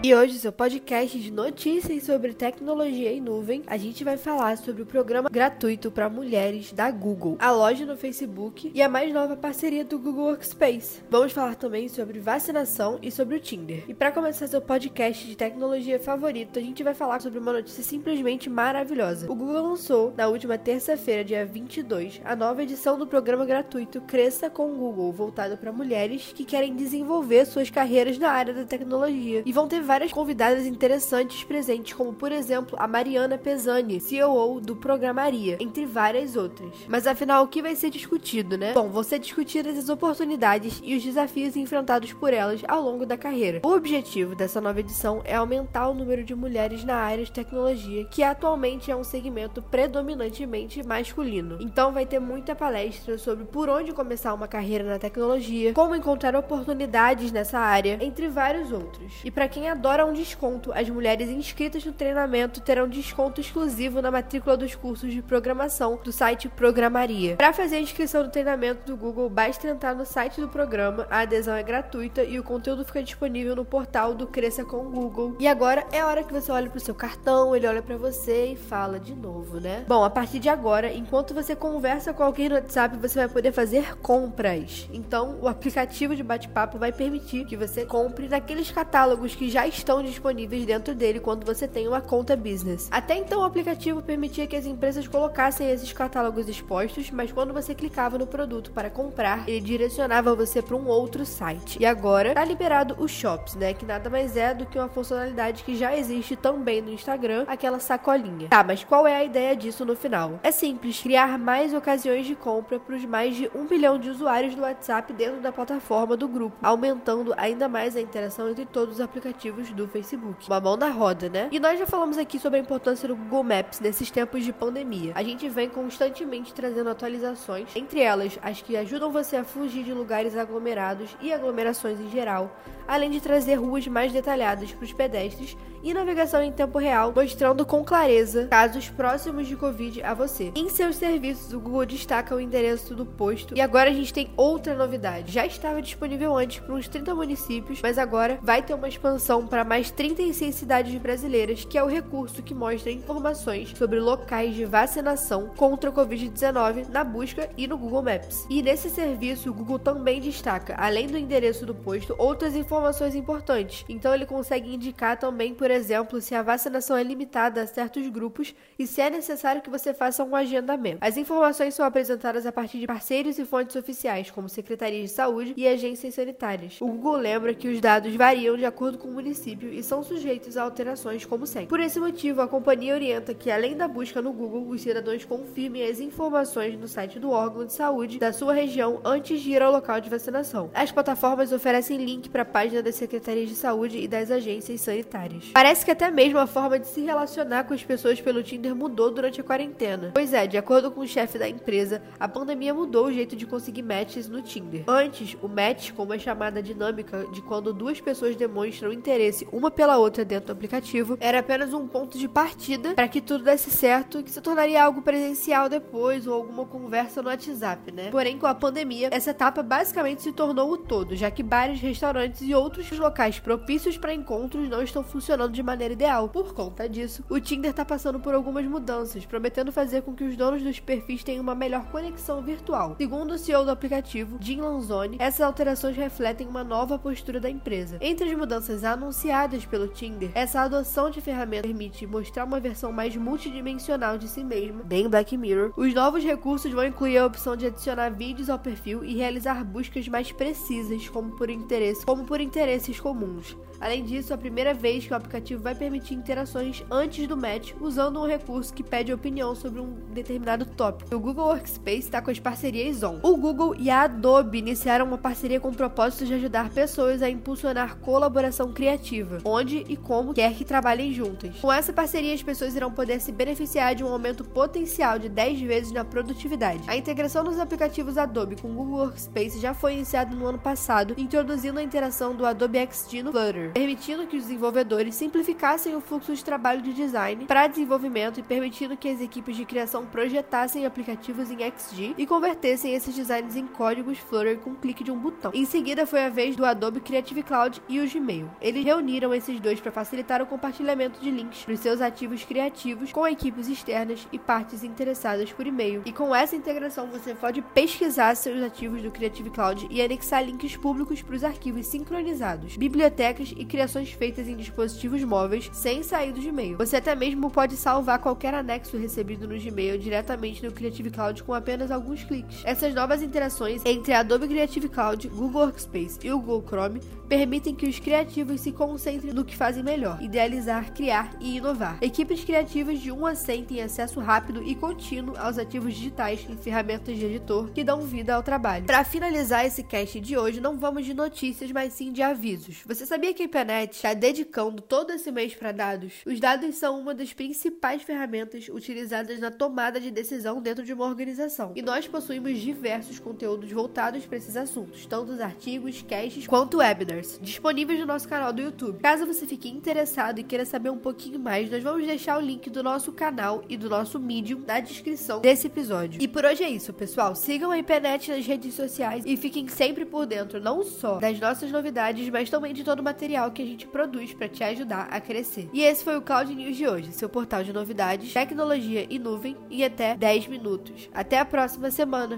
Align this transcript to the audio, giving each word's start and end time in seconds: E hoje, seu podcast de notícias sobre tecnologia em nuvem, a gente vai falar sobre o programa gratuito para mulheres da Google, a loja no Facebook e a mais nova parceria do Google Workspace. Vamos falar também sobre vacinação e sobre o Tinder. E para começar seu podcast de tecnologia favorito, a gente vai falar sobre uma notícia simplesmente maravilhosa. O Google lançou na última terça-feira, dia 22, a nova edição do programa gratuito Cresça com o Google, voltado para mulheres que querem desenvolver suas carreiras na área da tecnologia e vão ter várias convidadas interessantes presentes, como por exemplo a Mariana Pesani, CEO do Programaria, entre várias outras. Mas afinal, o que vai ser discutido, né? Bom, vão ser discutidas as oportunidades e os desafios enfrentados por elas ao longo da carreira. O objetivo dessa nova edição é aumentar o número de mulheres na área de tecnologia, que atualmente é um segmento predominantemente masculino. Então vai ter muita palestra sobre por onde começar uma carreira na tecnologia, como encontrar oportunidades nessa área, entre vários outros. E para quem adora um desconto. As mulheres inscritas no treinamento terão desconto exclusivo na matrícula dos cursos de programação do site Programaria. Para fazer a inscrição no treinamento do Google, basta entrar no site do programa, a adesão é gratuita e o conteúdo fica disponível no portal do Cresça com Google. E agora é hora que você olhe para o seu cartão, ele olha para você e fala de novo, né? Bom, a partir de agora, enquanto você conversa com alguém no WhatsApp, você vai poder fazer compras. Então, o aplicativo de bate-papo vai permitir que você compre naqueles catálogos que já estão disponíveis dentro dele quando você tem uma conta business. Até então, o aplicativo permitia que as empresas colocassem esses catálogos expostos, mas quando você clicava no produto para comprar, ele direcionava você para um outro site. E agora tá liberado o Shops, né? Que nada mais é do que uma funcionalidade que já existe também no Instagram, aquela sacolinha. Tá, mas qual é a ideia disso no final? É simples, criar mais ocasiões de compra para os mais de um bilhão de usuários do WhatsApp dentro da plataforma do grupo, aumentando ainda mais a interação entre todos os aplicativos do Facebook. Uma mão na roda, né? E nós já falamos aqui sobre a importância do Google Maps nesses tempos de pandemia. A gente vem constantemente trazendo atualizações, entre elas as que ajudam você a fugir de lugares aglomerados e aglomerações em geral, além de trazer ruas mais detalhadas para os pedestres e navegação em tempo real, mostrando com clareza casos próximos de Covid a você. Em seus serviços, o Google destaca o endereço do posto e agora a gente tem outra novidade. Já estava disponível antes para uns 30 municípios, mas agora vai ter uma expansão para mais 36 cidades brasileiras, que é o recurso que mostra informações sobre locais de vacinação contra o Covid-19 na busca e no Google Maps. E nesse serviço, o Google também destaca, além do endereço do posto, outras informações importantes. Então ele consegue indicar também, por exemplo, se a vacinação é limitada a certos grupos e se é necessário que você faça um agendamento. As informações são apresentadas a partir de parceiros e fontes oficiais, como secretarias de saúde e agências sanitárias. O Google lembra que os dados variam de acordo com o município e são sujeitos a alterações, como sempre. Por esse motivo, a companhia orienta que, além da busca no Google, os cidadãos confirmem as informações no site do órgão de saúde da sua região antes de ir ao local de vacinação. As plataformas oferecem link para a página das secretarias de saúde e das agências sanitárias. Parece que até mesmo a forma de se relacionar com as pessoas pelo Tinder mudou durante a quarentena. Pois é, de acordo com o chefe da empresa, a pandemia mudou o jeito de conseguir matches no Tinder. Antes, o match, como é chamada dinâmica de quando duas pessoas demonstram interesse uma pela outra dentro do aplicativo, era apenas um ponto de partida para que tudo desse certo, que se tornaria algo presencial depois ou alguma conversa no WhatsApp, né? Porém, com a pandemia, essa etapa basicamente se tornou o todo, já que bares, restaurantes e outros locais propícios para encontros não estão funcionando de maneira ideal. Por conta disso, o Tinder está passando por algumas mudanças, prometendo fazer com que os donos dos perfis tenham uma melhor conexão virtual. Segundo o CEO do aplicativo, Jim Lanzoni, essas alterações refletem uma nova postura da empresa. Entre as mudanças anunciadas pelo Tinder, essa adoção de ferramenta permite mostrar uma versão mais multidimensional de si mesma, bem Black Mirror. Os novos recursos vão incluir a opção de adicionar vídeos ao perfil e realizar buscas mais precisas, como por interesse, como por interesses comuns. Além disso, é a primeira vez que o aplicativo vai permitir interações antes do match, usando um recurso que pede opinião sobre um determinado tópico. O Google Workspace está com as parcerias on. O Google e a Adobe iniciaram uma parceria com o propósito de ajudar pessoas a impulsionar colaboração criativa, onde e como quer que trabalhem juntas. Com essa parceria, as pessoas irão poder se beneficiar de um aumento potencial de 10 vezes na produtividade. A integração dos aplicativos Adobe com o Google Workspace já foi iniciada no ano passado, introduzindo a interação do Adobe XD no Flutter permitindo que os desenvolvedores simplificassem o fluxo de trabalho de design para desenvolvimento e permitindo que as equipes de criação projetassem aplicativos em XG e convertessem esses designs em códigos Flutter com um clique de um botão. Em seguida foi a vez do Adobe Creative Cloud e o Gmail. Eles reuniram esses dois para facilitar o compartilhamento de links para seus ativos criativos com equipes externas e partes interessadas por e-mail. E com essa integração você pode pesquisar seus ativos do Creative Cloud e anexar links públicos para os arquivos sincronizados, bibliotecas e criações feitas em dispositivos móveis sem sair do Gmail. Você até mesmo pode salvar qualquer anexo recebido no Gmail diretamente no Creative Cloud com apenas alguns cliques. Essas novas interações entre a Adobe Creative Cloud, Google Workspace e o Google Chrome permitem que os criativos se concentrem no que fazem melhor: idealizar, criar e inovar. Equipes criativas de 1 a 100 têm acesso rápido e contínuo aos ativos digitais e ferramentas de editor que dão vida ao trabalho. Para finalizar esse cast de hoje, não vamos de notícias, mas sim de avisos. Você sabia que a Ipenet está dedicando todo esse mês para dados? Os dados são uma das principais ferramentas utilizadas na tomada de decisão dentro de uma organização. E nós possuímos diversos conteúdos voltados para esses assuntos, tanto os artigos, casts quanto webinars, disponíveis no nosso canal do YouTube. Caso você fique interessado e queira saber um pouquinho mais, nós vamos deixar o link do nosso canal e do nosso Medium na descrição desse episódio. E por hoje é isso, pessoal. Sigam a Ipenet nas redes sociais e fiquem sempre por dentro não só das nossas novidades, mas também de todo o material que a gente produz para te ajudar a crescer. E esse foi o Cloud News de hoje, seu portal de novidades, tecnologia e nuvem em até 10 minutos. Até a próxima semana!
E 0.00 0.14
hoje, 0.14 0.38
seu 0.38 0.52
podcast 0.52 1.18
de 1.18 1.32
notícias 1.32 2.04
sobre 2.04 2.32
tecnologia 2.32 3.12
em 3.12 3.20
nuvem, 3.20 3.64
a 3.66 3.76
gente 3.76 4.04
vai 4.04 4.16
falar 4.16 4.56
sobre 4.56 4.82
o 4.82 4.86
programa 4.86 5.28
gratuito 5.28 5.90
para 5.90 6.08
mulheres 6.08 6.72
da 6.72 6.88
Google, 6.88 7.36
a 7.40 7.50
loja 7.50 7.84
no 7.84 7.96
Facebook 7.96 8.70
e 8.72 8.80
a 8.80 8.88
mais 8.88 9.12
nova 9.12 9.36
parceria 9.36 9.84
do 9.84 9.98
Google 9.98 10.26
Workspace. 10.26 11.02
Vamos 11.10 11.32
falar 11.32 11.56
também 11.56 11.88
sobre 11.88 12.20
vacinação 12.20 13.00
e 13.02 13.10
sobre 13.10 13.34
o 13.34 13.40
Tinder. 13.40 13.82
E 13.88 13.92
para 13.92 14.12
começar 14.12 14.46
seu 14.46 14.60
podcast 14.60 15.26
de 15.26 15.36
tecnologia 15.36 15.98
favorito, 15.98 16.60
a 16.60 16.62
gente 16.62 16.84
vai 16.84 16.94
falar 16.94 17.20
sobre 17.20 17.40
uma 17.40 17.52
notícia 17.52 17.82
simplesmente 17.82 18.48
maravilhosa. 18.48 19.26
O 19.28 19.34
Google 19.34 19.70
lançou 19.70 20.14
na 20.16 20.28
última 20.28 20.56
terça-feira, 20.56 21.24
dia 21.24 21.44
22, 21.44 22.20
a 22.24 22.36
nova 22.36 22.62
edição 22.62 22.96
do 22.96 23.06
programa 23.06 23.44
gratuito 23.44 24.00
Cresça 24.02 24.48
com 24.48 24.70
o 24.70 24.76
Google, 24.76 25.12
voltado 25.12 25.56
para 25.56 25.72
mulheres 25.72 26.32
que 26.32 26.44
querem 26.44 26.76
desenvolver 26.76 27.44
suas 27.46 27.68
carreiras 27.68 28.16
na 28.16 28.30
área 28.30 28.54
da 28.54 28.64
tecnologia 28.64 29.42
e 29.44 29.52
vão 29.52 29.66
ter 29.66 29.87
várias 29.88 30.12
convidadas 30.12 30.66
interessantes 30.66 31.42
presentes, 31.44 31.94
como 31.94 32.12
por 32.12 32.30
exemplo 32.30 32.76
a 32.78 32.86
Mariana 32.86 33.38
Pesani, 33.38 33.98
CEO 33.98 34.60
do 34.60 34.76
Programaria, 34.76 35.56
entre 35.58 35.86
várias 35.86 36.36
outras. 36.36 36.74
Mas 36.86 37.06
afinal, 37.06 37.42
o 37.42 37.48
que 37.48 37.62
vai 37.62 37.74
ser 37.74 37.88
discutido, 37.88 38.58
né? 38.58 38.74
Bom, 38.74 38.90
vão 38.90 39.02
ser 39.02 39.18
discutidas 39.18 39.78
as 39.78 39.88
oportunidades 39.88 40.82
e 40.84 40.94
os 40.94 41.02
desafios 41.02 41.56
enfrentados 41.56 42.12
por 42.12 42.34
elas 42.34 42.60
ao 42.68 42.82
longo 42.82 43.06
da 43.06 43.16
carreira. 43.16 43.62
O 43.64 43.72
objetivo 43.72 44.36
dessa 44.36 44.60
nova 44.60 44.78
edição 44.78 45.22
é 45.24 45.34
aumentar 45.34 45.88
o 45.88 45.94
número 45.94 46.22
de 46.22 46.34
mulheres 46.34 46.84
na 46.84 46.96
área 46.96 47.24
de 47.24 47.32
tecnologia, 47.32 48.04
que 48.10 48.22
atualmente 48.22 48.90
é 48.90 48.96
um 48.96 49.02
segmento 49.02 49.62
predominantemente 49.62 50.86
masculino. 50.86 51.56
Então 51.62 51.92
vai 51.92 52.04
ter 52.04 52.18
muita 52.18 52.54
palestra 52.54 53.16
sobre 53.16 53.46
por 53.46 53.70
onde 53.70 53.94
começar 53.94 54.34
uma 54.34 54.46
carreira 54.46 54.84
na 54.84 54.98
tecnologia, 54.98 55.72
como 55.72 55.94
encontrar 55.94 56.36
oportunidades 56.36 57.32
nessa 57.32 57.58
área, 57.58 57.96
entre 58.02 58.28
vários 58.28 58.70
outros. 58.70 59.14
E 59.24 59.30
para 59.30 59.48
quem 59.48 59.66
adora 59.78 60.04
um 60.04 60.12
desconto. 60.12 60.72
As 60.72 60.90
mulheres 60.90 61.28
inscritas 61.28 61.84
no 61.84 61.92
treinamento 61.92 62.60
terão 62.60 62.88
desconto 62.88 63.40
exclusivo 63.40 64.02
na 64.02 64.10
matrícula 64.10 64.56
dos 64.56 64.74
cursos 64.74 65.12
de 65.12 65.22
programação 65.22 66.00
do 66.02 66.10
site 66.10 66.48
Programaria. 66.48 67.36
Para 67.36 67.52
fazer 67.52 67.76
a 67.76 67.80
inscrição 67.80 68.24
no 68.24 68.28
treinamento 68.28 68.84
do 68.84 68.96
Google, 68.96 69.30
basta 69.30 69.68
entrar 69.68 69.94
no 69.94 70.04
site 70.04 70.40
do 70.40 70.48
programa, 70.48 71.06
a 71.08 71.20
adesão 71.20 71.54
é 71.54 71.62
gratuita 71.62 72.24
e 72.24 72.40
o 72.40 72.42
conteúdo 72.42 72.84
fica 72.84 73.00
disponível 73.00 73.54
no 73.54 73.64
portal 73.64 74.14
do 74.14 74.26
Cresça 74.26 74.64
com 74.64 74.90
Google. 74.90 75.36
E 75.38 75.46
agora 75.46 75.86
é 75.92 76.04
hora 76.04 76.24
que 76.24 76.32
você 76.32 76.50
olhe 76.50 76.68
para 76.68 76.78
o 76.78 76.80
seu 76.80 76.94
cartão, 76.94 77.54
ele 77.54 77.66
olha 77.66 77.80
para 77.80 77.96
você 77.96 78.46
e 78.46 78.56
fala 78.56 78.98
de 78.98 79.14
novo, 79.14 79.60
né? 79.60 79.84
Bom, 79.86 80.02
a 80.02 80.10
partir 80.10 80.40
de 80.40 80.48
agora, 80.48 80.92
enquanto 80.92 81.32
você 81.32 81.54
conversa 81.54 82.12
com 82.12 82.24
alguém 82.24 82.48
no 82.48 82.56
WhatsApp, 82.56 82.96
você 82.96 83.20
vai 83.20 83.28
poder 83.28 83.52
fazer 83.52 83.96
compras. 83.98 84.88
Então, 84.92 85.38
o 85.40 85.46
aplicativo 85.46 86.16
de 86.16 86.24
bate-papo 86.24 86.78
vai 86.78 86.90
permitir 86.90 87.44
que 87.44 87.56
você 87.56 87.84
compre 87.84 88.26
naqueles 88.28 88.72
catálogos 88.72 89.36
que 89.36 89.48
já 89.48 89.67
estão 89.68 90.02
disponíveis 90.02 90.64
dentro 90.66 90.94
dele 90.94 91.20
quando 91.20 91.44
você 91.44 91.66
tem 91.66 91.86
uma 91.88 92.00
conta 92.00 92.36
business. 92.36 92.88
Até 92.90 93.16
então, 93.16 93.40
o 93.40 93.44
aplicativo 93.44 94.02
permitia 94.02 94.46
que 94.46 94.56
as 94.56 94.66
empresas 94.66 95.06
colocassem 95.06 95.70
esses 95.70 95.92
catálogos 95.92 96.48
expostos, 96.48 97.10
mas 97.10 97.32
quando 97.32 97.52
você 97.52 97.74
clicava 97.74 98.18
no 98.18 98.26
produto 98.26 98.70
para 98.72 98.90
comprar, 98.90 99.48
ele 99.48 99.60
direcionava 99.60 100.34
você 100.34 100.62
para 100.62 100.76
um 100.76 100.86
outro 100.86 101.24
site. 101.24 101.78
E 101.80 101.86
agora 101.86 102.34
tá 102.34 102.44
liberado 102.44 102.96
o 102.98 103.08
Shops, 103.08 103.54
né? 103.54 103.74
Que 103.74 103.84
nada 103.84 104.08
mais 104.08 104.36
é 104.36 104.54
do 104.54 104.66
que 104.66 104.78
uma 104.78 104.88
funcionalidade 104.88 105.64
que 105.64 105.76
já 105.76 105.96
existe 105.96 106.36
também 106.36 106.80
no 106.80 106.92
Instagram, 106.92 107.44
aquela 107.46 107.78
sacolinha. 107.78 108.48
Tá, 108.48 108.62
mas 108.62 108.84
qual 108.84 109.06
é 109.06 109.16
a 109.16 109.24
ideia 109.24 109.54
disso 109.56 109.84
no 109.84 109.96
final? 109.96 110.38
É 110.42 110.50
simples, 110.50 111.00
criar 111.00 111.38
mais 111.38 111.74
ocasiões 111.74 112.26
de 112.26 112.34
compra 112.34 112.78
para 112.78 112.96
os 112.96 113.04
mais 113.04 113.36
de 113.36 113.50
um 113.54 113.66
bilhão 113.66 113.98
de 113.98 114.10
usuários 114.10 114.54
do 114.54 114.62
WhatsApp 114.62 115.12
dentro 115.12 115.40
da 115.40 115.52
plataforma 115.52 116.16
do 116.16 116.28
grupo, 116.28 116.56
aumentando 116.62 117.34
ainda 117.36 117.68
mais 117.68 117.96
a 117.96 118.00
interação 118.00 118.48
entre 118.48 118.66
todos 118.66 118.96
os 118.96 119.00
aplicativos 119.00 119.57
do 119.74 119.88
Facebook. 119.88 120.46
Uma 120.46 120.60
mão 120.60 120.76
na 120.76 120.88
roda, 120.88 121.28
né? 121.28 121.48
E 121.50 121.58
nós 121.58 121.78
já 121.78 121.86
falamos 121.86 122.16
aqui 122.16 122.38
sobre 122.38 122.58
a 122.58 122.62
importância 122.62 123.08
do 123.08 123.16
Google 123.16 123.42
Maps 123.42 123.80
nesses 123.80 124.10
tempos 124.10 124.44
de 124.44 124.52
pandemia. 124.52 125.12
A 125.14 125.22
gente 125.22 125.48
vem 125.48 125.68
constantemente 125.68 126.54
trazendo 126.54 126.90
atualizações, 126.90 127.74
entre 127.74 128.00
elas 128.00 128.38
as 128.40 128.62
que 128.62 128.76
ajudam 128.76 129.10
você 129.10 129.36
a 129.36 129.44
fugir 129.44 129.82
de 129.82 129.92
lugares 129.92 130.36
aglomerados 130.36 131.16
e 131.20 131.32
aglomerações 131.32 131.98
em 132.00 132.08
geral, 132.08 132.56
além 132.86 133.10
de 133.10 133.20
trazer 133.20 133.56
ruas 133.56 133.86
mais 133.88 134.12
detalhadas 134.12 134.70
para 134.72 134.84
os 134.84 134.92
pedestres 134.92 135.56
e 135.88 135.94
navegação 135.94 136.42
em 136.42 136.52
tempo 136.52 136.78
real, 136.78 137.14
mostrando 137.16 137.64
com 137.64 137.82
clareza 137.82 138.46
casos 138.48 138.90
próximos 138.90 139.46
de 139.46 139.56
Covid 139.56 140.02
a 140.02 140.12
você. 140.12 140.52
Em 140.54 140.68
seus 140.68 140.96
serviços, 140.96 141.54
o 141.54 141.60
Google 141.60 141.86
destaca 141.86 142.34
o 142.34 142.40
endereço 142.40 142.94
do 142.94 143.06
posto 143.06 143.56
e 143.56 143.60
agora 143.60 143.88
a 143.88 143.92
gente 143.92 144.12
tem 144.12 144.30
outra 144.36 144.74
novidade. 144.74 145.32
Já 145.32 145.46
estava 145.46 145.80
disponível 145.80 146.36
antes 146.36 146.58
para 146.58 146.74
uns 146.74 146.88
30 146.88 147.14
municípios, 147.14 147.80
mas 147.82 147.96
agora 147.96 148.38
vai 148.42 148.62
ter 148.62 148.74
uma 148.74 148.88
expansão 148.88 149.46
para 149.46 149.64
mais 149.64 149.90
36 149.90 150.54
cidades 150.54 150.94
brasileiras, 151.00 151.64
que 151.64 151.78
é 151.78 151.82
o 151.82 151.88
recurso 151.88 152.42
que 152.42 152.52
mostra 152.52 152.92
informações 152.92 153.72
sobre 153.76 153.98
locais 153.98 154.54
de 154.54 154.66
vacinação 154.66 155.48
contra 155.56 155.88
o 155.88 155.92
Covid-19 155.94 156.88
na 156.90 157.02
busca 157.02 157.48
e 157.56 157.66
no 157.66 157.78
Google 157.78 158.02
Maps. 158.02 158.46
E 158.50 158.60
nesse 158.60 158.90
serviço, 158.90 159.50
o 159.50 159.54
Google 159.54 159.78
também 159.78 160.20
destaca, 160.20 160.74
além 160.76 161.06
do 161.06 161.16
endereço 161.16 161.64
do 161.64 161.74
posto, 161.74 162.14
outras 162.18 162.54
informações 162.54 163.14
importantes. 163.14 163.86
Então 163.88 164.14
ele 164.14 164.26
consegue 164.26 164.74
indicar 164.74 165.16
também, 165.16 165.54
por 165.54 165.70
exemplo, 165.70 165.77
se 166.20 166.34
a 166.34 166.42
vacinação 166.42 166.96
é 166.96 167.02
limitada 167.02 167.62
a 167.62 167.66
certos 167.66 168.06
grupos 168.08 168.54
e 168.78 168.86
se 168.86 169.00
é 169.00 169.10
necessário 169.10 169.62
que 169.62 169.70
você 169.70 169.94
faça 169.94 170.24
um 170.24 170.34
agendamento. 170.34 170.98
As 171.00 171.16
informações 171.16 171.74
são 171.74 171.84
apresentadas 171.84 172.46
a 172.46 172.52
partir 172.52 172.78
de 172.78 172.86
parceiros 172.86 173.38
e 173.38 173.44
fontes 173.44 173.76
oficiais, 173.76 174.30
como 174.30 174.48
secretarias 174.48 175.10
de 175.10 175.16
saúde 175.16 175.54
e 175.56 175.66
agências 175.66 176.14
sanitárias. 176.14 176.78
O 176.80 176.86
Google 176.86 177.16
lembra 177.16 177.54
que 177.54 177.68
os 177.68 177.80
dados 177.80 178.14
variam 178.14 178.56
de 178.56 178.64
acordo 178.64 178.98
com 178.98 179.08
o 179.08 179.12
município 179.12 179.72
e 179.72 179.82
são 179.82 180.02
sujeitos 180.02 180.56
a 180.56 180.62
alterações, 180.62 181.24
como 181.24 181.46
sempre. 181.46 181.68
Por 181.68 181.80
esse 181.80 181.98
motivo, 182.00 182.40
a 182.40 182.48
companhia 182.48 182.94
orienta 182.94 183.34
que, 183.34 183.50
além 183.50 183.76
da 183.76 183.88
busca 183.88 184.20
no 184.20 184.32
Google, 184.32 184.68
os 184.68 184.80
cidadãos 184.80 185.24
confirmem 185.24 185.84
as 185.84 186.00
informações 186.00 186.78
no 186.78 186.88
site 186.88 187.18
do 187.18 187.30
órgão 187.30 187.64
de 187.64 187.72
saúde 187.72 188.18
da 188.18 188.32
sua 188.32 188.52
região 188.52 189.00
antes 189.04 189.40
de 189.40 189.50
ir 189.50 189.62
ao 189.62 189.72
local 189.72 190.00
de 190.00 190.10
vacinação. 190.10 190.70
As 190.74 190.90
plataformas 190.90 191.52
oferecem 191.52 191.98
link 191.98 192.28
para 192.28 192.42
a 192.42 192.44
página 192.44 192.82
das 192.82 192.94
secretarias 192.94 193.48
de 193.48 193.54
saúde 193.54 193.98
e 193.98 194.08
das 194.08 194.30
agências 194.30 194.80
sanitárias. 194.80 195.50
Parece 195.58 195.84
que 195.84 195.90
até 195.90 196.08
mesmo 196.08 196.38
a 196.38 196.46
forma 196.46 196.78
de 196.78 196.86
se 196.86 197.00
relacionar 197.00 197.64
com 197.64 197.74
as 197.74 197.82
pessoas 197.82 198.20
pelo 198.20 198.44
Tinder 198.44 198.76
mudou 198.76 199.10
durante 199.10 199.40
a 199.40 199.44
quarentena. 199.44 200.12
Pois 200.14 200.32
é, 200.32 200.46
de 200.46 200.56
acordo 200.56 200.88
com 200.88 201.00
o 201.00 201.06
chefe 201.08 201.36
da 201.36 201.48
empresa, 201.48 202.00
a 202.16 202.28
pandemia 202.28 202.72
mudou 202.72 203.06
o 203.06 203.12
jeito 203.12 203.34
de 203.34 203.44
conseguir 203.44 203.82
matches 203.82 204.28
no 204.28 204.40
Tinder. 204.40 204.84
Antes, 204.86 205.36
o 205.42 205.48
match, 205.48 205.90
como 205.90 206.14
é 206.14 206.18
chamada 206.20 206.62
dinâmica 206.62 207.26
de 207.32 207.42
quando 207.42 207.74
duas 207.74 208.00
pessoas 208.00 208.36
demonstram 208.36 208.92
interesse 208.92 209.48
uma 209.50 209.68
pela 209.68 209.98
outra 209.98 210.24
dentro 210.24 210.46
do 210.46 210.52
aplicativo, 210.52 211.18
era 211.18 211.40
apenas 211.40 211.74
um 211.74 211.88
ponto 211.88 212.16
de 212.16 212.28
partida 212.28 212.94
para 212.94 213.08
que 213.08 213.20
tudo 213.20 213.42
desse 213.42 213.68
certo, 213.68 214.22
que 214.22 214.30
se 214.30 214.40
tornaria 214.40 214.84
algo 214.84 215.02
presencial 215.02 215.68
depois 215.68 216.24
ou 216.28 216.34
alguma 216.34 216.66
conversa 216.66 217.20
no 217.20 217.30
WhatsApp, 217.30 217.90
né? 217.90 218.10
Porém, 218.12 218.38
com 218.38 218.46
a 218.46 218.54
pandemia, 218.54 219.08
essa 219.10 219.32
etapa 219.32 219.60
basicamente 219.60 220.22
se 220.22 220.30
tornou 220.30 220.70
o 220.70 220.78
todo, 220.78 221.16
já 221.16 221.32
que 221.32 221.42
bares, 221.42 221.80
restaurantes 221.80 222.42
e 222.42 222.54
outros 222.54 222.88
locais 222.96 223.40
propícios 223.40 223.98
para 223.98 224.14
encontros 224.14 224.68
não 224.68 224.82
estão 224.82 225.02
funcionando 225.02 225.47
de 225.50 225.62
maneira 225.62 225.94
ideal. 225.94 226.28
Por 226.28 226.52
conta 226.52 226.88
disso, 226.88 227.22
o 227.28 227.38
Tinder 227.38 227.70
está 227.70 227.84
passando 227.84 228.18
por 228.18 228.34
algumas 228.34 228.64
mudanças, 228.66 229.24
prometendo 229.24 229.70
fazer 229.70 230.02
com 230.02 230.14
que 230.14 230.24
os 230.24 230.36
donos 230.36 230.62
dos 230.62 230.80
perfis 230.80 231.22
tenham 231.22 231.42
uma 231.42 231.54
melhor 231.54 231.86
conexão 231.86 232.42
virtual. 232.42 232.96
Segundo 232.98 233.32
o 233.32 233.38
CEO 233.38 233.64
do 233.64 233.70
aplicativo, 233.70 234.38
Jim 234.40 234.60
Lanzoni, 234.60 235.16
essas 235.20 235.40
alterações 235.40 235.96
refletem 235.96 236.46
uma 236.46 236.64
nova 236.64 236.98
postura 236.98 237.38
da 237.38 237.48
empresa. 237.48 237.98
Entre 238.00 238.28
as 238.28 238.36
mudanças 238.36 238.84
anunciadas 238.84 239.64
pelo 239.64 239.88
Tinder, 239.88 240.30
essa 240.34 240.60
adoção 240.60 241.10
de 241.10 241.20
ferramenta 241.20 241.68
permite 241.68 242.06
mostrar 242.06 242.44
uma 242.44 242.58
versão 242.58 242.90
mais 242.90 243.14
multidimensional 243.14 244.16
de 244.16 244.26
si 244.26 244.42
mesma, 244.42 244.82
bem 244.82 245.08
Black 245.08 245.36
Mirror. 245.36 245.72
Os 245.76 245.92
novos 245.92 246.24
recursos 246.24 246.72
vão 246.72 246.84
incluir 246.84 247.18
a 247.18 247.26
opção 247.26 247.56
de 247.56 247.66
adicionar 247.66 248.08
vídeos 248.10 248.48
ao 248.48 248.58
perfil 248.58 249.04
e 249.04 249.14
realizar 249.14 249.64
buscas 249.64 250.08
mais 250.08 250.32
precisas, 250.32 251.08
como 251.08 251.36
por 251.36 251.50
interesse, 251.50 252.06
como 252.06 252.24
por 252.24 252.40
interesses 252.40 252.98
comuns. 252.98 253.56
Além 253.80 254.04
disso, 254.04 254.32
é 254.32 254.34
a 254.34 254.38
primeira 254.38 254.74
vez 254.74 255.06
que 255.06 255.12
o 255.12 255.16
aplicativo 255.16 255.37
vai 255.58 255.74
permitir 255.74 256.14
interações 256.14 256.84
antes 256.90 257.26
do 257.26 257.36
match, 257.36 257.72
usando 257.80 258.20
um 258.20 258.26
recurso 258.26 258.72
que 258.72 258.82
pede 258.82 259.12
opinião 259.12 259.54
sobre 259.54 259.80
um 259.80 259.94
determinado 260.12 260.64
tópico. 260.64 261.14
O 261.14 261.18
Google 261.18 261.46
Workspace 261.46 261.98
está 261.98 262.22
com 262.22 262.30
as 262.30 262.38
parcerias 262.38 263.02
on. 263.02 263.18
O 263.22 263.36
Google 263.36 263.74
e 263.78 263.90
a 263.90 264.02
Adobe 264.02 264.58
iniciaram 264.58 265.06
uma 265.06 265.18
parceria 265.18 265.60
com 265.60 265.68
o 265.68 265.74
propósito 265.74 266.24
de 266.24 266.34
ajudar 266.34 266.70
pessoas 266.70 267.22
a 267.22 267.28
impulsionar 267.28 267.96
colaboração 267.98 268.72
criativa, 268.72 269.38
onde 269.44 269.84
e 269.88 269.96
como 269.96 270.34
quer 270.34 270.54
que 270.54 270.64
trabalhem 270.64 271.12
juntas. 271.12 271.56
Com 271.60 271.72
essa 271.72 271.92
parceria, 271.92 272.34
as 272.34 272.42
pessoas 272.42 272.76
irão 272.76 272.90
poder 272.90 273.20
se 273.20 273.32
beneficiar 273.32 273.94
de 273.94 274.04
um 274.04 274.08
aumento 274.08 274.44
potencial 274.44 275.18
de 275.18 275.28
10 275.28 275.60
vezes 275.60 275.92
na 275.92 276.04
produtividade. 276.04 276.82
A 276.86 276.96
integração 276.96 277.44
dos 277.44 277.58
aplicativos 277.58 278.16
Adobe 278.16 278.56
com 278.60 278.68
o 278.68 278.74
Google 278.74 279.00
Workspace 279.00 279.60
já 279.60 279.74
foi 279.74 279.94
iniciada 279.94 280.34
no 280.34 280.46
ano 280.46 280.58
passado, 280.58 281.14
introduzindo 281.16 281.78
a 281.78 281.82
interação 281.82 282.34
do 282.34 282.46
Adobe 282.46 282.78
XD 282.78 283.22
no 283.22 283.32
Flutter 283.32 283.58
permitindo 283.72 284.26
que 284.26 284.36
os 284.36 284.44
desenvolvedores 284.44 285.14
simplificassem 285.28 285.94
o 285.94 286.00
fluxo 286.00 286.34
de 286.34 286.42
trabalho 286.42 286.80
de 286.80 286.94
design 286.94 287.44
para 287.44 287.66
desenvolvimento 287.66 288.40
e 288.40 288.42
permitindo 288.42 288.96
que 288.96 289.10
as 289.10 289.20
equipes 289.20 289.56
de 289.56 289.66
criação 289.66 290.06
projetassem 290.06 290.86
aplicativos 290.86 291.50
em 291.50 291.58
XG 291.58 292.14
e 292.16 292.26
convertessem 292.26 292.94
esses 292.94 293.14
designs 293.14 293.54
em 293.54 293.66
códigos 293.66 294.18
Flutter 294.18 294.58
com 294.58 294.70
um 294.70 294.74
clique 294.74 295.04
de 295.04 295.10
um 295.10 295.18
botão. 295.18 295.50
Em 295.52 295.66
seguida 295.66 296.06
foi 296.06 296.24
a 296.24 296.30
vez 296.30 296.56
do 296.56 296.64
Adobe 296.64 297.00
Creative 297.00 297.42
Cloud 297.42 297.82
e 297.90 298.00
o 298.00 298.10
Gmail. 298.10 298.50
Eles 298.58 298.82
reuniram 298.82 299.34
esses 299.34 299.60
dois 299.60 299.78
para 299.78 299.92
facilitar 299.92 300.40
o 300.40 300.46
compartilhamento 300.46 301.20
de 301.20 301.30
links 301.30 301.62
para 301.62 301.76
seus 301.76 302.00
ativos 302.00 302.42
criativos 302.44 303.12
com 303.12 303.26
equipes 303.26 303.68
externas 303.68 304.26
e 304.32 304.38
partes 304.38 304.82
interessadas 304.82 305.52
por 305.52 305.66
e-mail. 305.66 306.02
E 306.06 306.12
com 306.12 306.34
essa 306.34 306.56
integração 306.56 307.08
você 307.08 307.34
pode 307.34 307.60
pesquisar 307.60 308.34
seus 308.34 308.62
ativos 308.62 309.02
do 309.02 309.10
Creative 309.10 309.50
Cloud 309.50 309.88
e 309.90 310.00
anexar 310.00 310.42
links 310.42 310.74
públicos 310.74 311.20
para 311.20 311.36
os 311.36 311.44
arquivos 311.44 311.86
sincronizados, 311.86 312.78
bibliotecas 312.78 313.52
e 313.54 313.64
criações 313.66 314.10
feitas 314.10 314.48
em 314.48 314.56
dispositivos 314.56 315.17
móveis 315.24 315.70
sem 315.72 316.02
sair 316.02 316.32
do 316.32 316.40
Gmail. 316.40 316.76
Você 316.78 316.96
até 316.96 317.14
mesmo 317.14 317.50
pode 317.50 317.76
salvar 317.76 318.18
qualquer 318.18 318.54
anexo 318.54 318.96
recebido 318.96 319.46
no 319.46 319.58
Gmail 319.58 319.98
diretamente 319.98 320.64
no 320.64 320.72
Creative 320.72 321.10
Cloud 321.10 321.42
com 321.42 321.54
apenas 321.54 321.90
alguns 321.90 322.24
cliques. 322.24 322.62
Essas 322.64 322.94
novas 322.94 323.22
interações 323.22 323.82
entre 323.84 324.12
a 324.12 324.20
Adobe 324.20 324.48
Creative 324.48 324.88
Cloud, 324.88 325.28
Google 325.28 325.62
Workspace 325.62 326.18
e 326.22 326.32
o 326.32 326.38
Google 326.38 326.64
Chrome 326.66 327.00
permitem 327.28 327.74
que 327.74 327.86
os 327.86 327.98
criativos 327.98 328.60
se 328.60 328.72
concentrem 328.72 329.32
no 329.32 329.44
que 329.44 329.56
fazem 329.56 329.82
melhor: 329.82 330.20
idealizar, 330.22 330.92
criar 330.92 331.36
e 331.40 331.56
inovar. 331.56 331.98
Equipes 332.00 332.44
criativas 332.44 333.00
de 333.00 333.12
1 333.12 333.26
a 333.26 333.34
100 333.34 333.64
têm 333.64 333.82
acesso 333.82 334.20
rápido 334.20 334.62
e 334.62 334.74
contínuo 334.74 335.36
aos 335.36 335.58
ativos 335.58 335.94
digitais 335.94 336.46
e 336.48 336.56
ferramentas 336.56 337.16
de 337.16 337.24
editor 337.24 337.70
que 337.70 337.84
dão 337.84 338.00
vida 338.02 338.34
ao 338.34 338.42
trabalho. 338.42 338.86
Para 338.86 339.04
finalizar 339.04 339.64
esse 339.64 339.82
cast 339.82 340.18
de 340.20 340.36
hoje, 340.36 340.60
não 340.60 340.78
vamos 340.78 341.04
de 341.04 341.14
notícias, 341.14 341.70
mas 341.70 341.92
sim 341.92 342.12
de 342.12 342.22
avisos. 342.22 342.82
Você 342.86 343.04
sabia 343.04 343.34
que 343.34 343.42
a 343.42 343.46
Ipenet 343.46 343.94
está 343.94 344.14
dedicando 344.14 344.80
todo 344.82 345.07
esse 345.12 345.30
mês 345.30 345.54
para 345.54 345.72
dados? 345.72 346.14
Os 346.26 346.40
dados 346.40 346.74
são 346.76 346.98
uma 346.98 347.14
das 347.14 347.32
principais 347.32 348.02
ferramentas 348.02 348.68
utilizadas 348.68 349.38
na 349.40 349.50
tomada 349.50 350.00
de 350.00 350.10
decisão 350.10 350.60
dentro 350.60 350.84
de 350.84 350.92
uma 350.92 351.06
organização. 351.06 351.72
E 351.74 351.82
nós 351.82 352.06
possuímos 352.06 352.58
diversos 352.58 353.18
conteúdos 353.18 353.70
voltados 353.70 354.24
para 354.26 354.38
esses 354.38 354.56
assuntos, 354.56 355.06
tanto 355.06 355.32
os 355.32 355.40
artigos, 355.40 356.02
casts 356.02 356.46
quanto 356.46 356.78
webinars, 356.78 357.38
disponíveis 357.40 358.00
no 358.00 358.06
nosso 358.06 358.28
canal 358.28 358.52
do 358.52 358.62
YouTube. 358.62 359.00
Caso 359.00 359.26
você 359.26 359.46
fique 359.46 359.68
interessado 359.68 360.38
e 360.38 360.42
queira 360.42 360.64
saber 360.64 360.90
um 360.90 360.98
pouquinho 360.98 361.38
mais, 361.38 361.70
nós 361.70 361.82
vamos 361.82 362.06
deixar 362.06 362.38
o 362.38 362.40
link 362.40 362.70
do 362.70 362.82
nosso 362.82 363.12
canal 363.12 363.62
e 363.68 363.76
do 363.76 363.88
nosso 363.88 364.18
Medium 364.18 364.62
na 364.66 364.80
descrição 364.80 365.40
desse 365.40 365.66
episódio. 365.66 366.20
E 366.20 366.28
por 366.28 366.44
hoje 366.44 366.64
é 366.64 366.68
isso, 366.68 366.92
pessoal. 366.92 367.34
Sigam 367.34 367.70
a 367.70 367.78
Ipenet 367.78 368.30
nas 368.30 368.46
redes 368.46 368.74
sociais 368.74 369.24
e 369.26 369.36
fiquem 369.36 369.68
sempre 369.68 370.04
por 370.04 370.26
dentro 370.26 370.60
não 370.60 370.82
só 370.82 371.18
das 371.18 371.38
nossas 371.38 371.70
novidades, 371.70 372.28
mas 372.28 372.50
também 372.50 372.72
de 372.72 372.84
todo 372.84 373.00
o 373.00 373.02
material 373.02 373.50
que 373.50 373.62
a 373.62 373.66
gente 373.66 373.86
produz 373.86 374.32
para 374.32 374.48
te 374.48 374.64
ajudar 374.64 374.97
a 375.02 375.20
crescer. 375.20 375.68
E 375.72 375.82
esse 375.82 376.04
foi 376.04 376.16
o 376.16 376.22
Cloud 376.22 376.54
News 376.54 376.76
de 376.76 376.86
hoje, 376.86 377.12
seu 377.12 377.28
portal 377.28 377.62
de 377.62 377.72
novidades, 377.72 378.32
tecnologia 378.32 379.06
e 379.08 379.18
nuvem 379.18 379.56
em 379.70 379.84
até 379.84 380.16
10 380.16 380.48
minutos. 380.48 381.08
Até 381.14 381.38
a 381.38 381.44
próxima 381.44 381.90
semana! 381.90 382.36